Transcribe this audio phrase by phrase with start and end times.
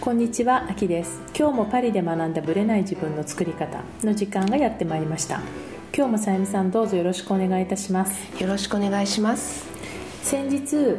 [0.00, 1.20] こんにちは、あきです。
[1.38, 5.42] 今日もパリで学んだブレない自分の作り方の時間がやってまいりました。
[5.94, 8.42] 今日もさゆみさんどうぞよろしくお願いいたします。
[8.42, 9.66] よろしくお願いします。
[10.22, 10.96] 先日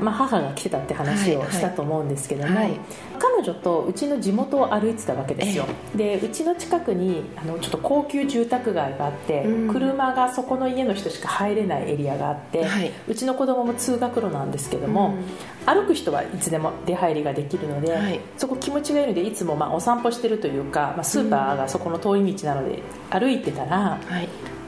[0.00, 2.64] まあ、母が来てたって話をしたと思うんですけども、はい。
[2.64, 2.80] はい、
[3.18, 23.98] 彼女とうちの地元を歩いてたわけですよ、えでうちの近くにあのちょっと高級住宅街があって、うん、車がそこの家の人しか入れないエリアがあって、はい、うちの子供も通学路なんですけども、うん、歩く人はいつでも出入りができるので、はい、そこ気持ちがいいのでいつもまあお散歩してるというか、まあ、スーパーがそこの通り道なので歩いてたら、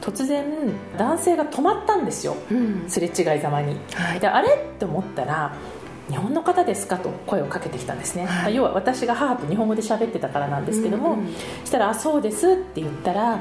[0.01, 0.45] 突然
[0.97, 4.49] 男性が止まったんですよ、うん、すれ違いざまに、はい、であれ？
[4.49, 5.53] って思ったら
[6.09, 6.97] 日本の方ですか？
[6.97, 13.39] と声をかけてきたんですね、はい、要は私が母と日本語で喋ってたからなんですけども、うんうん、したら「あそうです」って言ったら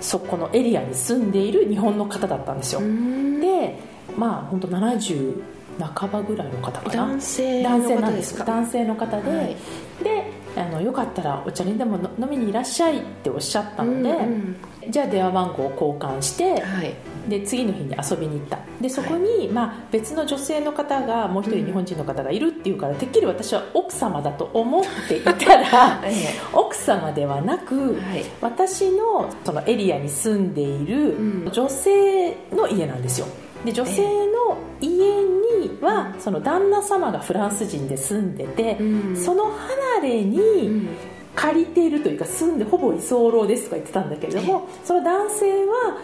[0.00, 3.78] そこのエリアに住んでいる日本の方だったんですよ、で
[4.16, 5.42] まあ本当70
[5.78, 7.06] 半ばぐらいの方かな。
[7.06, 8.38] 男性男性なんです。
[8.38, 9.56] 男性の方で、はい、
[10.04, 16.94] であのよかったらお茶にでも飲みにいらっしゃいっておっしゃったので、うんうん、じゃあ電話番号を交換して、はい、
[17.28, 18.58] で次の日に遊びに行った。
[18.80, 26.02] でそこに、はい、まあ、別の女性の方がもう一人日本人の方がいるっていうから、うん、てっきり私は奥様だと思っていたら
[26.52, 27.96] 奥様ではなく、
[28.40, 31.16] 私のそのエリアに住んでいる
[31.52, 33.26] 女性の家なんですよ。
[33.64, 38.76] で女性の家にはその旦那様がフランス人で住んでて、
[39.16, 40.88] その離れに
[41.34, 45.98] 借りているというか住んでほぼ居候ですとか言ってたんだけれども、その男性は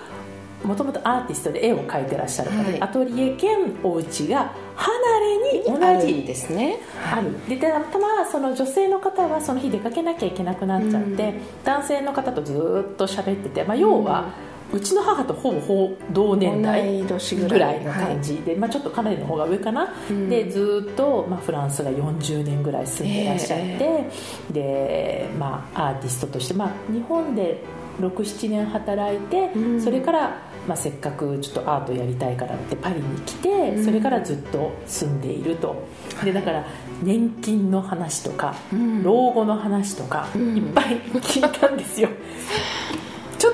[0.65, 6.79] もともとアーティストで絵を描いてらっしゃる方で、はい、アトリエ兼お家が離れに同じですね。
[7.13, 7.49] ある。
[7.49, 12.53] でたまたまその女性の方はその日出かけなきゃいけなくなっちゃって、うん、男性の方とず
[12.93, 27.63] っと喋ってて、まあ、要は、うんうちの母とほぼ同年代ぐらいの感じで、はい、まあ、ちょっとかなりの方が上かな、うん、でずっと、まあ、フランスが40年ぐらい住んでらっしゃって、えー、で、まあ、アーティストとして、まあ、日本で
[28.01, 35.87] 67年働いて、うん、それから、まあ、せっかくちょっとアートやりたいからってパリに来て、うん、それからずっと住んでいると。
[36.25, 36.65] でだから
[37.03, 38.55] 年金の話とか、
[39.03, 42.09] 老後の話とか、いっぱい聞いたんですよ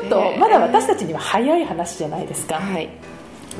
[0.08, 2.88] とまだ私たちには早い話じゃないですか、はい、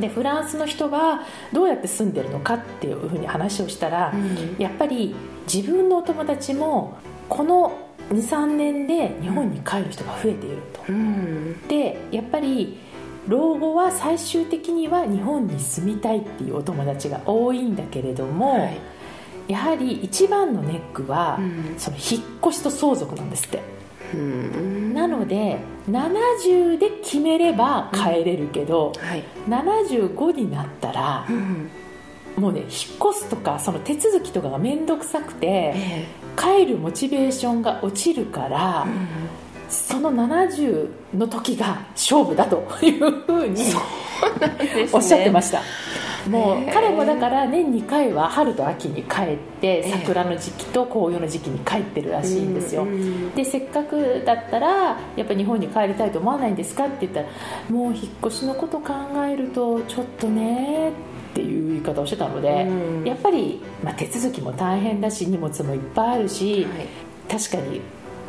[0.01, 1.23] でフランスの人が
[1.53, 5.15] どうやって住んでるのかっていうふうに話をしたら、うん、やっぱり
[5.53, 6.99] 自分のお友達も
[7.29, 7.79] この
[8.11, 12.79] 23年で日本に帰る人が増えていると、うん、でやっぱり
[13.27, 18.81] 老後は最終的には日本に住みたいっていうお友達が多いんだけれども、はい、
[19.49, 23.78] やはり一番のネックは、うん、その引っ越しと相続なんですって。
[24.15, 25.59] なので
[25.91, 31.71] 70で決めれば帰れるけど、うんはい、75になったら、うん、
[32.37, 39.09] もうね引っ越すとかその手続きとかが面倒くさくて、えー、帰るモチベーションが落ちるから、うん、
[39.69, 43.63] その70の時が勝負だというふうに
[44.93, 45.63] おっしゃってました。
[46.27, 52.87] もう彼もだから年2回は春と秋に帰って桜の時期と紅葉の時期に帰ってるらしいんですよ、
[53.35, 57.29] でせっかくだったらやっぱ日本に帰りたいと思わないんですかって言ったら
[57.71, 58.93] もう引っ越しのこと考
[59.25, 60.93] えるとちょっとねっ
[61.35, 62.67] ていう言い方をしてたので、
[63.05, 66.89] やっぱり、まあ、手続きも大変だし荷物もいっぱいあるし、はい、
[67.29, 67.81] 確かに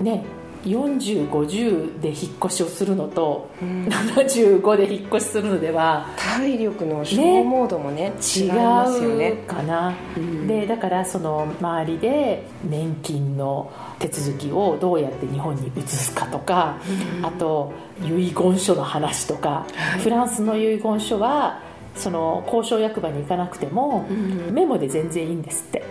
[0.02, 0.24] ね
[0.64, 9.44] 4050で引っ越しをするのと、うん、75で引っ越しするのでは体力の消耗度もね、ね、違いますよね。
[9.48, 16.78] かな、うん、でだからその周りで年金の手続きをどうやって日本に移すかとか、
[17.20, 21.62] うん、あと遺言書の話とか、はい、フランスの遺言書は
[21.96, 24.08] その交渉役場に行かなくても、
[24.52, 25.84] メモで全然いいんですって、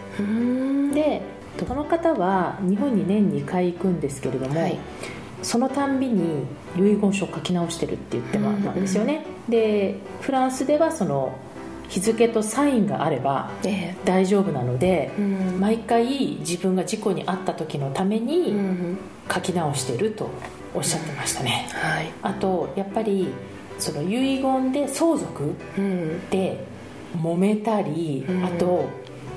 [0.95, 1.21] で
[1.67, 4.79] その方は日本に年2回行くんですけれども、はい、
[5.43, 6.45] そのたんびに
[6.77, 11.39] 遺言書を書き直してるって言ってもなんですよね、うん、でフランスではその
[11.89, 13.51] 日付とサインがあれば
[14.05, 18.55] 大丈夫なので、えーうん、毎回自分が事故に遭った時のために
[19.33, 20.31] 書き直してると
[20.75, 23.29] おっしゃってましたね、うんはい、あとやっぱり
[23.79, 25.55] その遺言で相続
[26.31, 26.63] で
[27.17, 28.91] 揉めたり、あと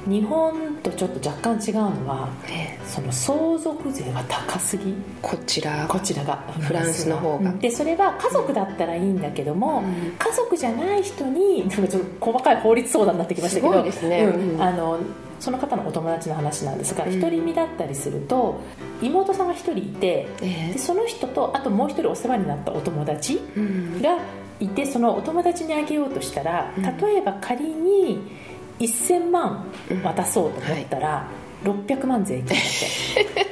[0.08, 4.96] 日本とちょっと若干違うのは、ええ、その相続税が高すぎ。
[5.22, 5.86] こちら。
[5.88, 7.52] こちらがフランスの方が。
[7.54, 15.00] でそれは家族だったらいいんだけども、うん、家族じゃない人になんかちょっと細かい法律相談になってきましたけどですね、うん、あの
[15.40, 18.62] その方のお友達の話なんですが独り身だったりすると
[19.02, 23.42] 妹さんが1人いて、でその人とあともう1人お世話になったお友達
[24.02, 24.20] が
[24.60, 28.20] いてそのお友達にあげようとしたら例えば仮に
[28.86, 29.66] 1000万
[30.04, 31.28] 渡そうと思ったら、は
[31.64, 32.58] い、600万税金だっ
[33.26, 33.52] て。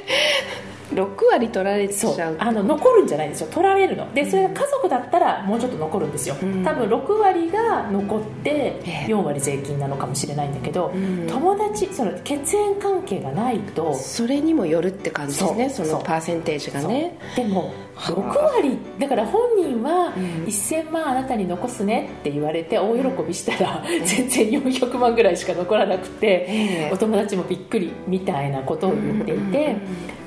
[0.94, 2.36] 6割取られちゃう。
[2.38, 3.48] あの残るんじゃないんですよ。
[3.50, 4.12] 取られるの。
[4.12, 15.70] でそれが家族だったらもうちょっと残るんですよ、うん、多分6割が残って4割税金なのかもしれないんだけど、うん、友達その血縁関係がないとそれにもよるって感じですね。
[15.70, 17.18] そのパーセンテージがね。
[17.36, 18.78] でも6割。
[18.98, 20.12] だから本人は
[20.46, 29.76] 1000万あなたに残すねって言われて大喜びしたら全然400万ぐらいしか残らなくてお友達もびっくりみたいなことを言っていて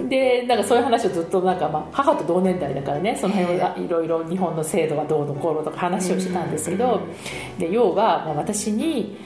[0.07, 7.01] でなんかそういう話をずっとなんか、まあ、母と同年代だからねその辺はいろいろ日本の制度がどうのこうのとか話をしてたんですけど
[7.57, 9.17] で要は、まあ、私に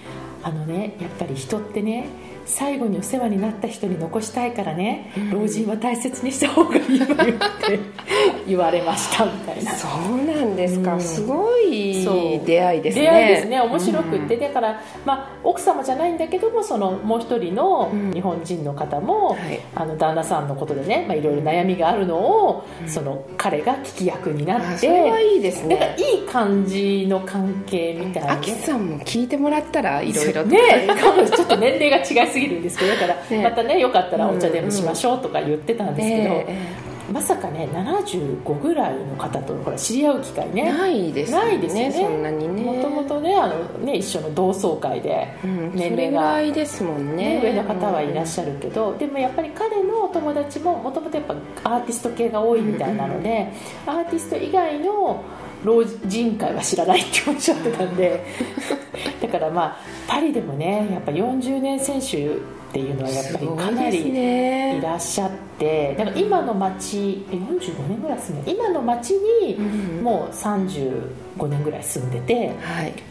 [0.47, 2.07] あのねやっぱり人ってね
[2.47, 7.79] 最後にお世話になった人に残したいからね、うん、老人は大切にした方がいいわよって
[8.47, 9.71] 言われましたみたいな。
[9.73, 12.05] そうなんですか、うん、すごい
[12.45, 13.01] 出会いですね。
[13.01, 13.59] 出会いですね。
[13.59, 24.77] 面白くって、うん、だから、まあ、奥様じゃないんだけどもそのもう一人の日本人の方も、はい、あの旦那さんのことでね、まあ、いろいろ悩みがあるのを、その彼が聞き役になって。
[24.77, 25.75] それはいいですね。
[25.75, 30.87] だからいい感じの関係みたいなアキさんも聞いてもらったらいろいろね
[31.35, 40.71] ちょっと年齢が違いすぎるんですけどだから、またねよかったらお茶でもしましょうとか言ってたんですけど、まさかね75ぐらいの方とほら知り合う機会ね。
[40.71, 41.37] ないですね。
[41.37, 41.91] ないですね。
[41.91, 42.63] そんなにね。
[42.63, 45.33] もともとねあのね一緒の同窓会で
[45.73, 53.53] 年齢が、うん、ですもんね、ね、上の方はいらっしゃるけど、うん、でもやっぱり彼のお友達ももともとやっぱアーティスト系が多いみたいなので、
[53.87, 55.23] うん、アーティスト以外の
[55.67, 58.23] 老人会は知らないっておっしゃってたんで。
[59.21, 59.77] だからまあ
[60.07, 62.29] パリでもねやっぱ40年選手っ
[62.71, 69.57] ていうのはやっぱりかなりいらっしゃって、だから今の町45年ぐらい住んで今の町に
[70.01, 72.51] もう35年ぐらい住んでて、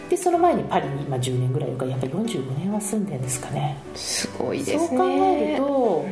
[0.08, 3.76] でその前にパリに今10年ぐらいいるからやっぱり45年は住んでるんですかね。
[3.94, 4.78] すごいですね。
[4.88, 6.04] そう考えると、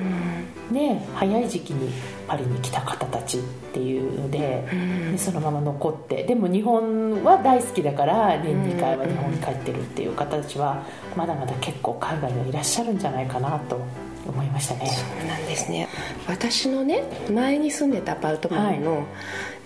[0.71, 1.93] ね早い時期に
[2.27, 3.41] パリに来た方たちっ
[3.73, 4.67] ていうので
[5.13, 10.83] でそのまま残ってでも日本は大好きだから年2回は日本に帰ってるっていう方たちは
[11.17, 13.81] まだまだ結構海外にいらっしゃるんじゃないかなと
[14.27, 14.87] 思いましたね。
[14.87, 15.87] そうなんですね。
[16.27, 19.05] 私のね前に住んでたアパートマンの、はい、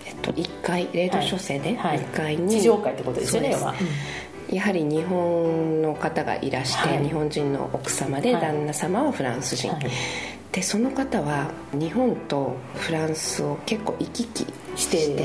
[0.07, 2.51] えっと、1階冷凍書生で、はい、1階に。
[2.51, 3.55] 地上階ってことですよね
[4.51, 9.71] やはり日本の方がいらして、はい、日本人の奥様で、旦那様はフランス人、
[10.51, 15.15] でその方は日本とフランスを結構行き来してるん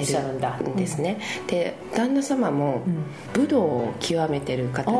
[0.76, 2.82] ですね、うん、で旦那様も
[3.32, 4.90] 武道を極めてる方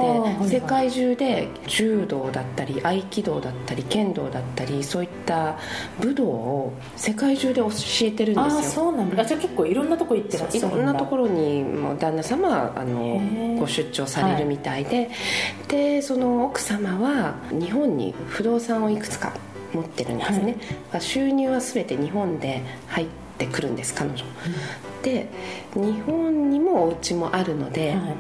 [0.41, 5.59] で、世界中で柔道だったり合気道だったり剣道だったりそういった
[6.01, 7.69] 武道を世界中で教
[8.03, 8.59] えてるんですよ。
[8.61, 9.25] あそうなんだ。
[9.25, 15.11] じゃあ結構いろんなとこ行ってらっしゃるいろんなところにも旦那様はあのご出張されるみたいで、はい、
[15.69, 19.33] でその奥様は日本に不動産をいくつか
[19.75, 20.57] 持ってるんですね、
[20.91, 23.07] はい、収入は全て日本で入っ
[23.39, 25.29] てくるんです彼女、うん、で
[25.75, 28.15] 日本にもお家もあるので、はい。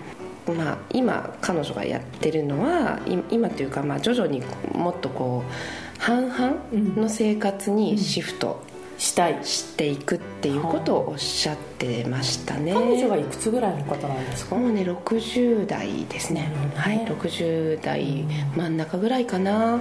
[0.52, 4.42] まあ、今彼女がやってるのは今というかまあ徐々に
[4.74, 6.56] もっとこう半々
[7.00, 8.62] の生活にシフト
[8.98, 12.74] したいしていくっていうことをおっしゃってましたね。
[12.74, 14.56] 彼女はいくつぐらいの方なんですか？
[14.56, 16.42] もうね60代ですね。
[16.42, 16.72] ね。
[16.76, 19.80] はい60代真ん中ぐらいかな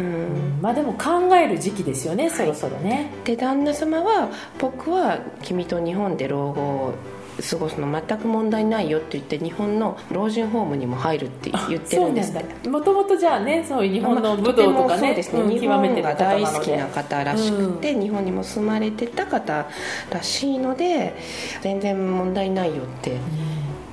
[0.00, 3.10] うん、まあでも考える時期ですよね、そろそろね。
[3.24, 6.94] で旦那様は僕は君と日本で老後を
[7.42, 12.34] 過ごすの全く問題ないよって言って日本の老人ホームにも入るって言ってるんです
[12.68, 19.66] もともとじゃあねそういう日本の武道とかね,、そうですね、日本が大好きな方らしくて、日本にも住まれてた方
[20.10, 21.14] らしいので
[21.62, 23.18] 全然問題ないよって。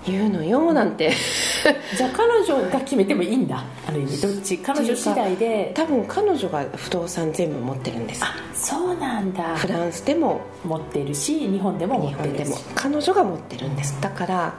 [0.05, 1.11] 言うのよなんて。
[1.97, 3.63] じゃあ彼女が決めてもいいんだ。
[3.87, 4.21] ある意味。
[4.21, 5.71] どっち彼女次第で。
[5.73, 8.23] 多分彼女が不動産全部持ってるんです。
[8.23, 9.55] あそうなんだ。
[9.55, 10.41] フランスでも。
[10.65, 13.95] 持ってるし日本でも持ってる日本でも彼女が持ってるんです。
[14.01, 14.55] だから、ま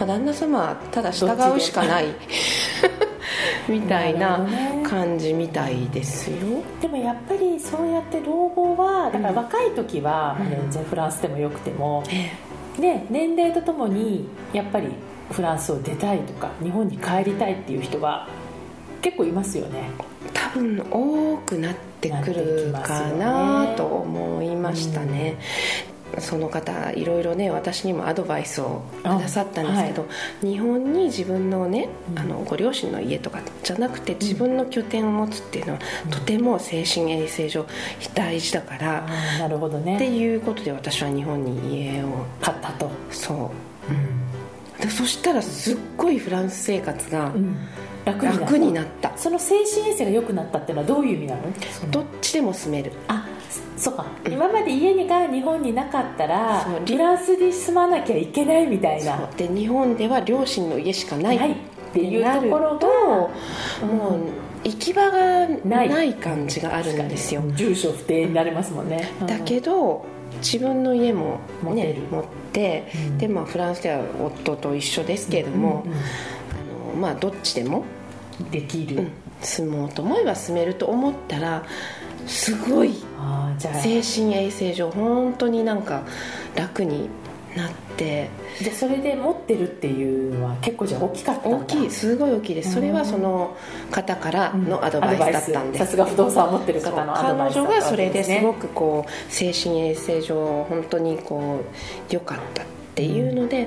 [0.00, 2.06] あ、旦那様はただ従うしかない。
[3.68, 4.44] みたいな
[4.84, 6.36] 感じみたいですよ、
[6.80, 12.02] でもやっぱりそうやって老後はだから若い時は、うん、全然フランスでもよくても、
[12.80, 14.88] で年齢とともにやっぱり
[15.30, 18.28] フランスを出たいとか日本に帰りたいっていう人は
[19.02, 19.90] 結構いますよね。
[20.34, 25.36] 多分多くなってくるかなと思いましたね、
[26.18, 30.08] その方いろいろね私にもアドバイスをくださったんですけど、は
[30.42, 37.66] い、日本に自分のね、うん、あのご両親の家とかじゃなくて自分の拠点を持つっていうのは、うん、とても精神衛生上
[38.14, 39.96] 大事だから、うん、なるほどね。
[39.96, 42.90] っていうことで私は日本に家を買ったと。
[43.10, 43.52] そ
[44.80, 47.32] う、うん、そしたらすっごいフランス生活が
[48.04, 49.16] 楽になった。
[49.16, 51.42] その精神衛生が良くなったっていうのはどういう意味なの？
[51.90, 52.92] どっちでも住める。
[53.08, 53.26] あ
[53.76, 59.26] そうか、うん、今まで家が日本になかったらフランスで住まなきゃいけないみたいな。
[59.36, 61.56] で日本では両親の家しかない、はい、っ
[61.92, 62.88] ていうところが
[63.86, 64.18] も
[64.64, 67.42] う行き場がない感じがあるんですよ。
[67.54, 70.04] 住所不定になりますもんね、だけど
[70.42, 76.02] 自分の家も、ね、持って、うん、でまあフランスでは夫と一緒ですけれども、うんうん、あ
[76.90, 77.84] のまあどっちでも？
[78.50, 79.08] できる、
[79.42, 81.62] 住もうと思えば住めると思ったら
[82.26, 82.94] すごい
[83.82, 86.04] 精神衛生上本当になんか
[86.54, 87.10] 楽に
[87.54, 88.30] なって。
[88.62, 91.90] でそれで持ってるっていうのは結構じゃ大きかった大きい。
[91.90, 92.72] すごい大きいです。
[92.72, 93.56] それはその
[93.90, 101.60] 方からのアドバイスだったんです、さすが不動産を持ってる方のアドバイス彼女がそれですごくこう精神衛生上本当にこ
[102.10, 103.66] う良かったっていうので、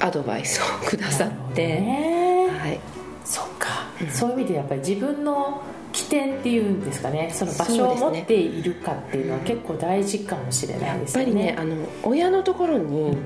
[0.00, 2.80] アドバイスをくださって、はい。
[3.24, 3.68] そっか、
[4.00, 7.30] うん、そういう意味でやっぱり自分の起点っていうんですかね。
[7.32, 13.16] その場所を持っているかっていうのは結構大事かもしれないですね、やっぱりねあの親のところに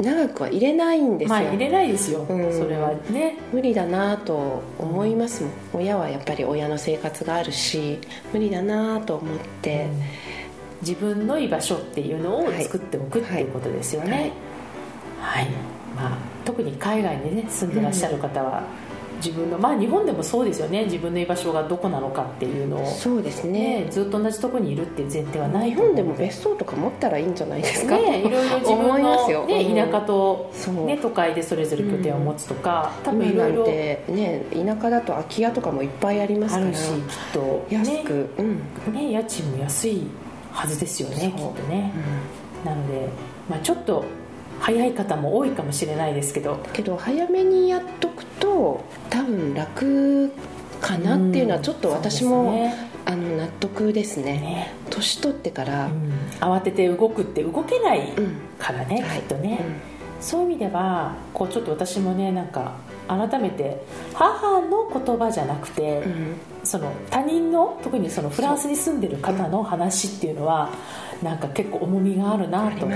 [0.00, 3.38] 長くは入れないんですよ、まあ、入れないですよ、うん、それはね。
[3.52, 8.00] 無理だなと思いますもん、親はやっぱり親の生活があるし
[8.32, 10.02] 無理だなと思って、うん、
[10.82, 14.32] 自分の居場所っていうのを作っておく、はい、っていうことですよね。
[15.20, 15.48] はい、はい、
[15.96, 18.62] まあ、特に海外にね住んでらっしゃる方は、
[19.24, 20.84] 自分のまあ日本でもそうですよね。
[20.84, 22.86] 自分の居場所がどこなのかっていうのを。
[22.86, 27.96] そうですね、ね、ずっと同じとこにいるっていう前提はない日本でも別荘とか持ったらいいんじゃないですか。
[27.96, 30.52] ねいろいろ自分の、ね、田舎と、
[30.86, 33.66] ね、都会でそれぞれ拠点を持つとか、うん、多分いろいろ。
[33.66, 36.66] ね田舎だと空き家とかもいっぱいありますから。
[36.66, 36.98] あるしきっ
[37.32, 37.66] と。
[37.70, 38.28] 安く、ね。
[38.38, 38.42] う
[38.90, 40.06] ん、ね家賃も安い
[40.52, 41.92] はずですよねきっとね、
[42.64, 43.08] うん、なので、
[43.50, 44.04] まあ、ちょっと
[44.60, 46.58] 早い方も多いかもしれないですけど。
[46.72, 50.32] けど早めにやっとくと多分楽
[50.80, 58.12] かなっていうのはちょっと私も、ね、あの納得ですね、ね、年取ってから、うん、慌てて動くって動けない
[58.58, 59.58] からね、うん、きっとね、はい。
[59.58, 59.74] うん、
[60.20, 62.74] そういう意味ではこうちょっと私もねなんか
[63.08, 63.84] 改めて
[64.14, 66.02] 母の言葉じゃなくて、
[66.62, 70.70] その他人の特にそのフランスに住んでる方の話っていうのは
[71.22, 72.94] なんか結構重みがあるなと思い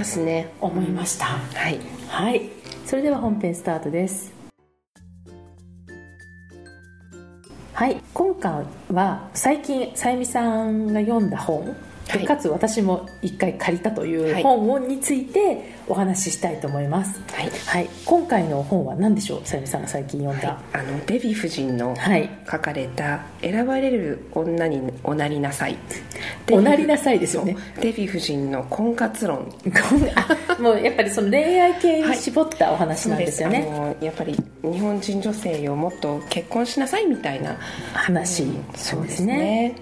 [0.88, 2.48] ました、ね、はい、はい、
[2.86, 4.38] それでは本編スタートです。
[7.78, 8.00] はい。
[8.12, 11.76] 今回は最近さゆみさんが読んだ本
[12.08, 19.40] はい、かつ私も一回借りたという本についてお話ししたいと思います、はい、はい、今回の本は何でしょう？
[19.44, 21.94] さゆみさんが最近読んだ、はい、あのデヴィ夫人の
[22.50, 25.76] 書かれた「選ばれる女におなりなさい」
[26.50, 27.56] おなりなさいですよね。
[27.80, 29.52] デヴィ夫人の婚活論。
[30.58, 37.56] もうやっぱりその恋愛系に絞ったお話なんですよね、はい、やっぱり日本人女性をもっと結婚しなさいみたいな。
[37.92, 39.74] 話、うん、そうですね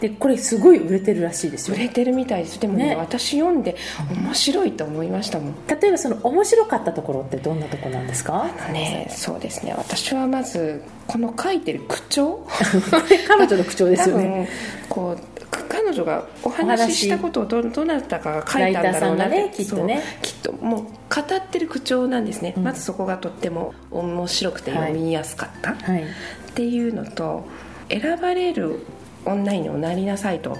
[0.00, 1.76] でこれすごい売れてるらしいですよ。
[1.76, 2.60] 売れてるみたいです。
[2.60, 3.76] でもね、ね、私読んで
[4.10, 5.54] 面白いと思いましたもん。
[5.66, 8.44] 例えばその面白かったところってどんなとこなんですか？
[8.44, 9.74] あのねそうですね。
[9.76, 12.46] 私はまずこの書いてる口調？
[13.28, 14.48] 彼女の口調ですよね。
[14.88, 15.34] こう
[15.68, 20.02] 彼女がお話ししたことをどどなたかが書いたんだろうなねきっとね。
[20.22, 20.88] きっともう語
[21.36, 26.06] ってる口調なんですね、うん、まずそこがとっても面白くて読みやすかった、はい、っ
[26.54, 27.44] ていうのと
[27.88, 28.80] 選ばれる
[29.24, 30.58] 女におなりなさいと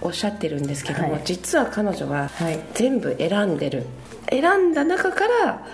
[0.00, 2.30] おっしゃってるんですけども、はい、実は彼女は
[2.74, 3.86] 全部選んでる、
[4.30, 5.66] 選んだ中から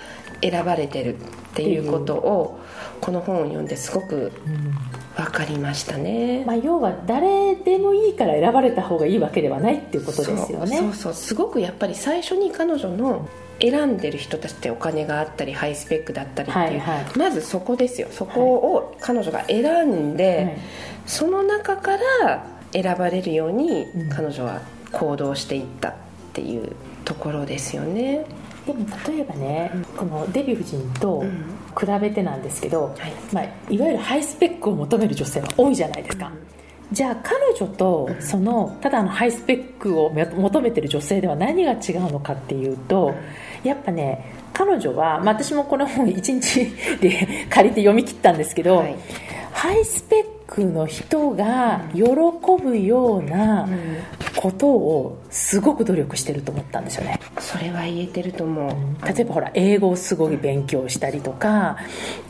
[0.42, 1.18] 選ばれてるっ
[1.54, 2.60] ていうことを
[3.00, 4.32] この本を読んですごく
[5.16, 10.76] 分かりましたね、まあ、要は誰でもいいから選ばれた方がいいわけではないっていうことですよね。
[10.78, 11.14] そうそう。
[11.14, 13.28] すごくやっぱり最初に彼女の
[13.60, 18.08] 選んでる人たちってお金があったりハイスペックだったりっていう、はいはい、まずそこですよ。
[18.10, 24.60] そこを彼女が選んで、はいその中から選ばれるように彼女は
[24.92, 25.94] 行動していったっ
[26.32, 28.26] ていうところですよね。
[28.66, 31.24] でも例えばね、うん、このデヴィ夫人と
[31.78, 33.12] 比べてなんですけど、うんはい。
[33.32, 36.34] まあ、いわゆるハイスペックを求める女性は多いじゃないですか、うん、
[36.90, 43.14] じゃあ彼女とそのただのハイスペックを求めてる女性では何が違うのかっていうと
[43.62, 46.66] やっぱね彼女は、まあ、私もこの本1日
[47.00, 48.96] で借りて読み切ったんですけど、はい、
[49.52, 52.02] ハイスペックの人が喜
[52.62, 53.68] ぶような
[54.36, 57.18] ことをすごく努力してると思ったんですよね。
[57.40, 61.76] それは言えてると思う、例えばほら英語をすごい勉強したりとか、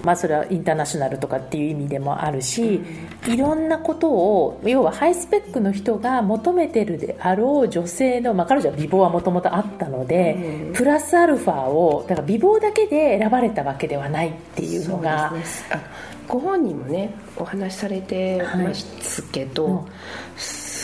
[0.02, 2.80] まあ、それはインターナショナルとかっていう意味でもあるし
[3.26, 15.32] いろんなことを要はハイスペックの人が求めてるであろう女性の、まあ、彼女は美貌はもともとあったので、プラスアルファをだから美貌だけで選ばれたわけではないっていうのが。
[16.28, 19.74] ご本人もねお話しされてますけど、はい。
[19.74, 19.86] うん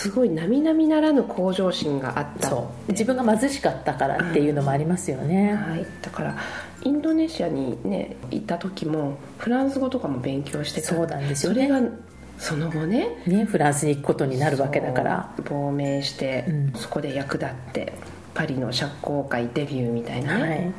[0.02, 2.52] すごい並々ならぬ向上心があった
[2.88, 6.36] 自分が貧しかったからっていうのもありますよね、はい、だから
[6.82, 10.88] インドネシアにね行った時もフランス語とかも勉強してた。
[10.88, 11.88] そうなんですよ、ね、それが
[12.36, 15.32] その後ねねフランスに行くことになるわけだから。
[15.44, 17.92] 亡命して、うん、そこで役立って
[18.34, 20.72] パリの社交界デビューみたいなね、はい、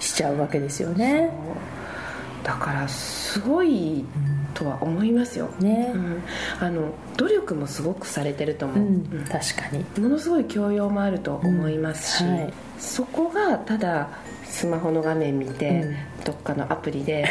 [0.00, 1.30] しちゃうわけですよね
[2.44, 4.04] だからすごい
[4.52, 6.22] とは思いますよ、ね、うん、
[6.60, 9.84] あの努力もすごくされてると思う、うん、確かに。
[10.00, 14.10] ものすごい教養もあると思いますし、はい、そこがただ
[14.44, 17.26] スマホの画面見て、どっかのアプリで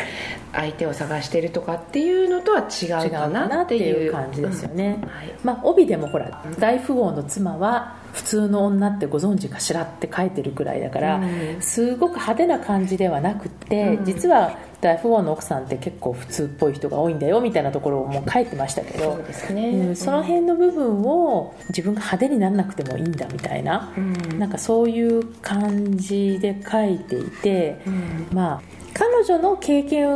[0.51, 4.11] 相手を探してるとかっていうのとは違うかなっていう。
[4.11, 28.61] 感じですよね、はい、まあ帯でもほら大富豪の妻は普通の女ってご存知かしらって書いてるくらいだから、うん、すごく派手な感じではなくて、うん、実は大富豪の奥さんって結構普通っぽい人が多いんだよみたいなところをもう書いてましたけどそうですね、うん、その辺の部分を自分が派手にならなくてもいいんだみたいな、うん、なんかそういう感じで書いていて、うん、まあ
[28.93, 30.11] 彼女の経験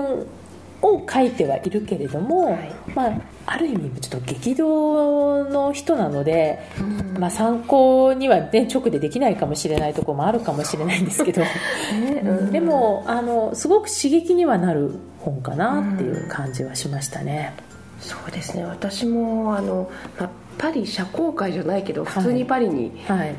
[0.81, 11.41] を書いてはいるけれども、はい、まあある意味ちょっと激動の人なので、うん、まあ、参考には、ね、直でできないかもしれないところもあるかもしれないんですけど、
[12.23, 17.53] うん、でもあのすごく刺激にはなる本かなっていう感じはしましたね。
[18.01, 18.65] うん、そうですね。
[18.65, 19.89] 私もあの、
[20.19, 22.87] まパリ社交界じゃないけど普通にパリに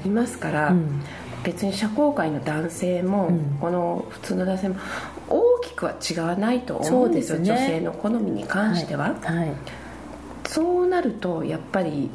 [0.04, 0.08] い。
[0.08, 0.82] ますから、はいはい
[1.44, 4.76] 別に社交界の男性も、この普通の男性も
[5.28, 9.14] 大きくは違わないと思うんですよ、ね、女性の好みに関しては。
[9.22, 9.36] はい。
[9.36, 9.52] はい
[10.48, 12.10] そうなるとやっぱり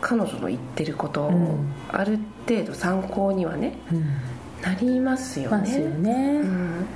[0.00, 4.04] 彼女の言ってることをある程度参考にはね、うん、
[4.60, 5.80] なりますよね。
[5.80, 6.40] よね。
[6.42, 6.86] うん。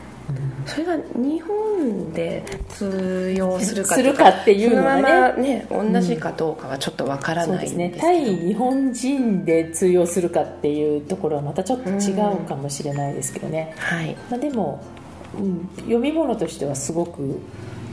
[0.66, 4.96] それが日本で通用するかっていうのは
[5.36, 5.60] ね。
[5.60, 14.82] ね同じかどうかはちょっとわからないうん、ね対日本人で通用するかっていうところはまたちょっと違うかもしれないですけどね、はい、まあ、でも、
[15.38, 17.40] うん、読み物としてはすごく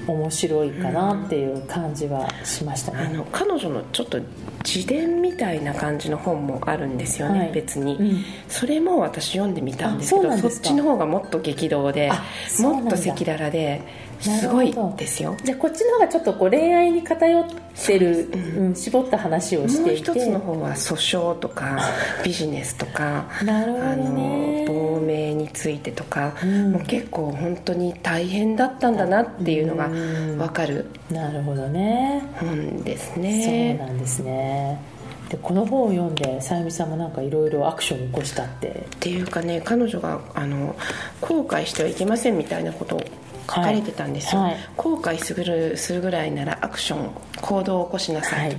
[0.07, 4.19] 面白いかなっていう感じはしましたね、あの彼女のちょっと
[4.65, 12.11] 自伝みたいな感じの本もあるんですよね、はい、別に、うん、それも私読んでみたんですけどそっちの方がもっと激動で
[12.59, 13.81] もっと赤裸々で
[14.19, 15.35] すごいですよ。
[15.43, 17.45] でこっちの方がちょっとこう恋愛に偏っ
[17.85, 20.09] てる、うん、絞った話をしていて。
[20.09, 21.79] もう一つの方は訴訟とか
[22.23, 32.21] ビジネスとかなるほど、ね、あの亡命についてとか、うん、もう結構本当に大変だったんだなっていうのが分かる、なるほどね。
[32.39, 33.77] 本ですね。
[33.77, 34.93] そうなんですね。
[35.29, 38.85] でこの本を読んでさゆみさんもなんかいろいろアクションを起こしたって。
[38.95, 40.75] っていうかね彼女があの
[41.21, 43.03] 後悔してはいけませんみたいなことを
[43.47, 48.57] 書かれてたんですよ、はい、後悔するするぐらいならアクション行動を起こしなさい、はい、っ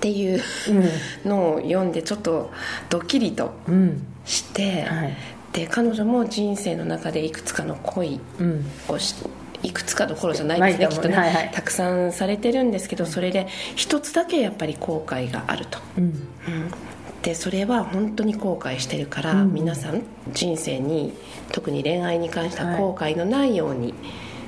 [0.00, 0.40] ていう
[1.24, 2.50] のを読んでちょっと
[2.88, 3.52] ドッキリと
[4.24, 5.16] して、うんはい、
[5.52, 8.20] で彼女も人生の中でいくつかの恋
[8.88, 9.14] をし、
[9.62, 10.88] いくつかどころじゃないですね。
[10.88, 16.12] きっとね、はいはい、たくさんされてるんですけどそれで一つだけやっぱり後悔があると、うん、うん、
[17.26, 21.12] でそれは本当に後悔してるから、うん、皆さん人生に
[21.50, 23.94] 特に恋愛に関しては後悔のないように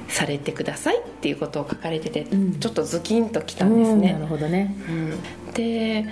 [0.06, 4.76] されてくださいっていうことを書かれてて、うん、ちょっとズキンときたんですね、なるほどね、
[5.54, 6.06] で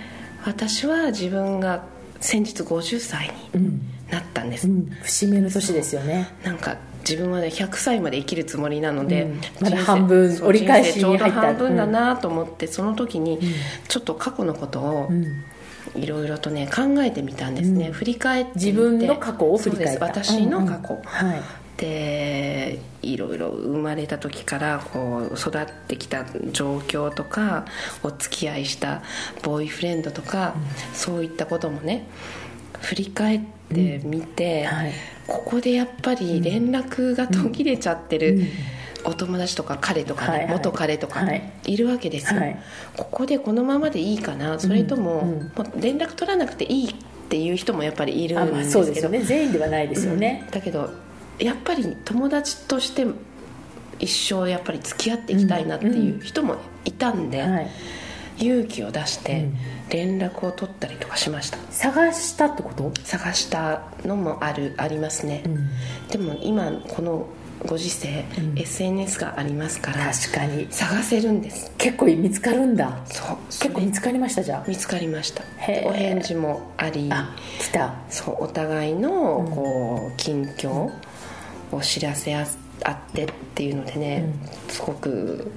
[0.45, 1.85] 私は自分が
[2.19, 4.69] 先日50歳になったんです、
[5.05, 6.29] 節目の年ですよね。
[6.43, 11.25] なんか自分はね100歳まで生きるつもりなので、うん、まだ半分折り返しに入った。
[11.25, 13.39] ちょうど半分だなと思って、その時に
[13.87, 15.09] ちょっと過去のことを、
[15.95, 20.07] いろいろとね考えてみたんですね、うん、振り返って自分の過去を振り返った。
[20.07, 21.01] 私の過去、うん。
[21.01, 21.43] うん、はい。
[21.77, 27.67] でいろいろ生まれた時からこう育ってきた状況とか
[28.03, 29.03] お付き合いした
[29.43, 32.07] ボーイフレンドとか、うん、そういったこともね
[32.81, 33.41] 振り返っ
[33.75, 34.93] てみて、うんはい、
[35.27, 38.43] ここでやっぱり連絡が途切れちゃってる、
[39.07, 41.23] お友達とか彼とか、ねはいはい、元彼とか、
[41.65, 41.77] い。
[41.77, 42.63] るわけですよ、はい、
[42.97, 46.95] ここでこのままでいいかなそれとも,、もう連絡取らなくていいっ
[47.29, 49.21] ていう人もやっぱりいるんですけど、そうですよね。
[49.21, 50.91] 全員ではないですよね、うん、だけど
[51.39, 53.07] やっぱり友達として
[53.99, 57.71] 一生やっぱり付き合っていきたいなっていう人もいたんで、はい。
[58.39, 59.49] 勇気を出して
[59.89, 62.93] 連絡を取ったりとかしました、探したってこと？
[63.03, 65.69] 探したのもあるありますね、うん、
[66.09, 67.27] でも今この
[67.65, 70.67] ご時世、うん、SNS がありますから確かに。
[70.71, 71.73] 探せるんです。
[71.79, 72.99] 結構見つかるんだ。
[73.07, 74.65] そう結構見つかりましたじゃあ。
[74.69, 75.43] 見つかりました。
[75.85, 77.09] お返事もあり。
[77.11, 77.95] あ来た。
[78.11, 79.11] そうお互いの
[79.55, 80.91] こう近況
[81.73, 84.33] を知らせ合ってあってっていうのでね、
[84.67, 85.51] うん、すごく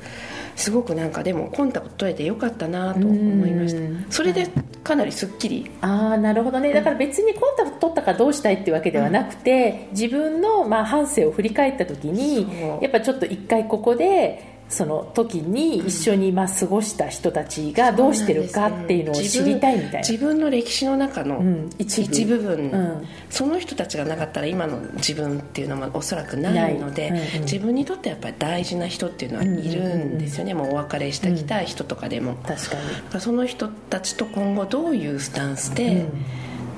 [0.60, 4.12] すごくなんかでもコンタクト取れてよかったなと思いました。
[4.12, 4.48] それで
[4.84, 6.74] かなりすっきり、ああなるほどね。
[6.74, 12.46] だから別にコンタクト取ったからどうしたいっていうわけではなくて、うん、自分のまあ半生を振り返った時に
[12.82, 21.44] やっぱちょっと一回ここでその時に一緒にまあ過ごした人たちがどうしてるかっていうのを知りたいみたいな、自分の歴史の中の
[21.80, 32.76] 一部,、部分、うん、その人たちがなかったら今の自分っていうのはおそらくないので、うんうん、自分にとってやっぱり大事な人っていうのはいるんですよね、もうお別れしてきた人とかでも、確か
[33.16, 33.20] に。
[33.20, 36.06] その人たちと今後どういうスタンスで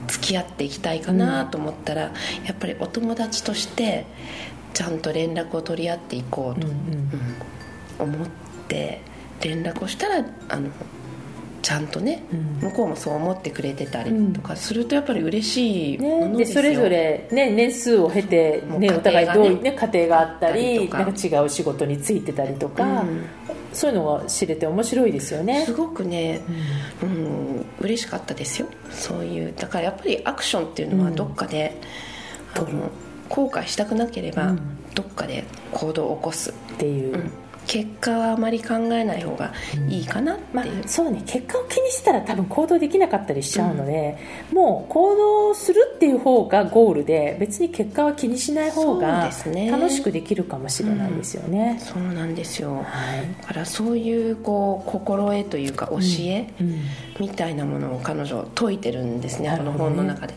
[0.07, 2.09] 付き合っていきたいかなと思ったら、や
[2.53, 4.05] っぱりお友達として
[4.73, 6.67] ちゃんと連絡を取り合っていこうと。
[6.67, 7.09] うん
[8.03, 8.27] 思っ
[8.67, 9.01] て
[9.41, 10.69] 連絡をしたらあの
[11.61, 23.25] ちゃんとね、うん、向こうもそう思ってくれてたりとかするとやっぱり嬉しいものですよ、ね、でそれぞれ、ね、年数を経て、ね、ねお互いどういう、ね、家庭があったりなんか違う仕事に就いてたりとか、うん、
[23.73, 25.65] そういうのが知れて面白いですよね。
[25.65, 26.41] すごくね、
[27.03, 27.13] うん、う
[27.59, 28.67] ん、嬉しかったですよ。
[28.89, 31.79] そういうだからやっぱりアクションっていうのはどっかで、
[32.57, 32.89] うん、
[33.29, 34.55] 後悔したくなければ、
[34.95, 36.49] どっかで行動を起こす。
[36.49, 37.31] っていう、
[37.67, 39.53] 結果はあまり考えない方が
[39.87, 41.23] いいかなっていう、まあ、そうね。
[41.25, 44.17] 結果を気にしたら多分行動できなかったりしちゃうので、
[44.51, 49.29] うん、もう行動するっていう方がゴールで別に結果は気にしない方が
[49.69, 52.85] 楽しくできるかもしれないですよね、うん、そうなんですよ、はい、
[53.41, 56.47] だからそういうこう心得というか教え
[57.19, 60.33] みたいなものを彼女説いてるんですね、この本の中で、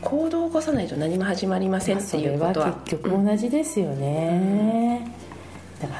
[0.00, 2.72] 行動を起こさないと何も始まりませんっていうことは。
[2.84, 5.10] 結局同じですよね、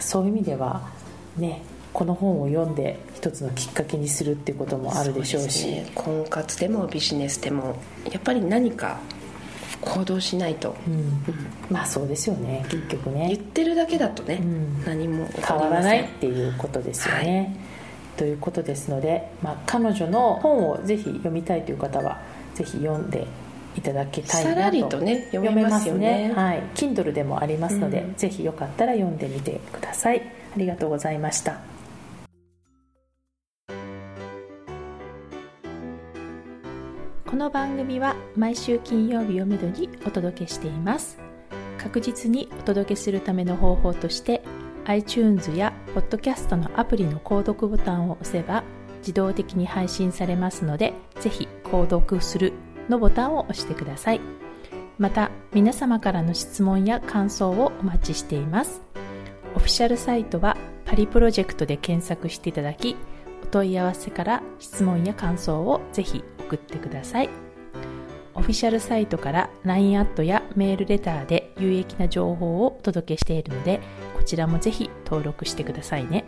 [0.04, 0.88] そういう意味では
[1.36, 1.62] ね
[1.92, 7.76] この本を読んで一つのきっかけにするっていうこともあるでしょうし、ね、婚活でもビジネスでも
[8.10, 8.98] やっぱり何か
[9.80, 10.94] 行動しないと、うん。
[10.94, 11.12] うん、
[11.70, 13.28] まあそうですよね結局ね。
[13.28, 17.42] 言ってるだけだとね、うん、何も変わらないっていうことですよね、は
[18.16, 22.20] い、ということですので、まあ、彼女の本をぜひ読みたいという方は
[22.54, 23.26] ぜひ読んで
[23.76, 26.28] いただきたいなとさらりとね読めますよね。
[26.28, 26.34] ね。
[26.34, 26.62] はい。
[26.74, 30.22] Kindle でもありますので、うん、ぜひよかったら読んでみてください。
[30.54, 31.58] ありがとうございました。
[37.26, 41.18] この番組は毎週金曜日をめどにお届けしています。
[41.78, 44.42] 確実にお届けするための方法として
[44.86, 48.64] iTunes や Podcast のアプリの購読ボタンを押せば
[48.98, 52.52] 自動的に配信されますのでぜひ購読する
[52.88, 54.20] のボタンを押してください。
[54.98, 58.82] また、皆様からの質問や感想をお待ちしています。
[59.56, 62.96] オフィシャルサイトはパリプロジェクトで検索していただき、
[63.42, 67.30] お問い合わせから質問や感想をぜひ送ってください。
[68.34, 73.80] オフィシャルサイトから LINE アットやメールレターで有益な情報をお届けしているので、
[74.16, 76.24] こちらもぜひ登録してくださいね。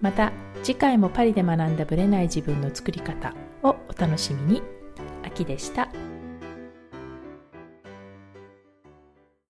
[0.00, 0.32] また、
[0.62, 4.79] 次回もパリで学んだブレない自分の作り方をお楽しみに。
[5.30, 5.88] 秋でした。